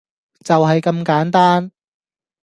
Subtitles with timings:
[0.43, 1.71] 就係咁簡單